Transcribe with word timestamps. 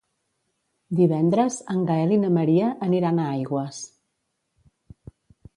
Divendres 0.99 1.57
en 1.75 1.83
Gaël 1.91 2.15
i 2.17 2.19
na 2.23 2.33
Maria 2.39 2.71
aniran 2.89 3.21
a 3.21 3.29
Aigües. 3.37 3.83